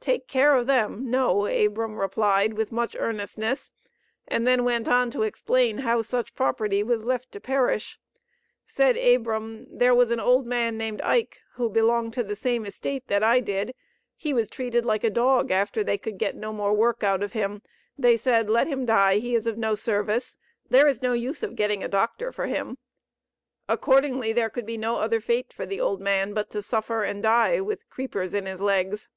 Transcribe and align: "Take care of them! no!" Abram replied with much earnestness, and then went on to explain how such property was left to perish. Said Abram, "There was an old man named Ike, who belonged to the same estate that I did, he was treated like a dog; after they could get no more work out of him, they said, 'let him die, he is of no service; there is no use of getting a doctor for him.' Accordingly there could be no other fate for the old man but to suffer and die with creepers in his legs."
"Take 0.00 0.26
care 0.28 0.54
of 0.56 0.66
them! 0.66 1.10
no!" 1.10 1.44
Abram 1.46 1.96
replied 1.98 2.54
with 2.54 2.72
much 2.72 2.96
earnestness, 2.98 3.72
and 4.26 4.46
then 4.46 4.64
went 4.64 4.88
on 4.88 5.10
to 5.10 5.22
explain 5.22 5.78
how 5.78 6.00
such 6.00 6.34
property 6.34 6.82
was 6.82 7.04
left 7.04 7.30
to 7.32 7.40
perish. 7.40 7.98
Said 8.66 8.92
Abram, 8.96 9.66
"There 9.70 9.94
was 9.94 10.10
an 10.10 10.20
old 10.20 10.46
man 10.46 10.78
named 10.78 11.02
Ike, 11.02 11.40
who 11.54 11.68
belonged 11.68 12.14
to 12.14 12.22
the 12.22 12.36
same 12.36 12.64
estate 12.64 13.06
that 13.08 13.22
I 13.22 13.40
did, 13.40 13.74
he 14.16 14.32
was 14.32 14.48
treated 14.48 14.86
like 14.86 15.04
a 15.04 15.10
dog; 15.10 15.50
after 15.50 15.84
they 15.84 15.98
could 15.98 16.16
get 16.16 16.34
no 16.36 16.54
more 16.54 16.72
work 16.72 17.02
out 17.02 17.22
of 17.22 17.34
him, 17.34 17.60
they 17.98 18.16
said, 18.16 18.48
'let 18.48 18.66
him 18.66 18.86
die, 18.86 19.18
he 19.18 19.34
is 19.34 19.46
of 19.46 19.58
no 19.58 19.74
service; 19.74 20.38
there 20.70 20.88
is 20.88 21.02
no 21.02 21.12
use 21.12 21.42
of 21.42 21.54
getting 21.56 21.84
a 21.84 21.88
doctor 21.88 22.32
for 22.32 22.46
him.' 22.46 22.78
Accordingly 23.68 24.32
there 24.32 24.48
could 24.48 24.64
be 24.64 24.78
no 24.78 24.96
other 24.96 25.20
fate 25.20 25.52
for 25.52 25.66
the 25.66 25.82
old 25.82 26.00
man 26.00 26.32
but 26.32 26.48
to 26.50 26.62
suffer 26.62 27.02
and 27.02 27.22
die 27.22 27.60
with 27.60 27.90
creepers 27.90 28.32
in 28.32 28.46
his 28.46 28.62
legs." 28.62 29.10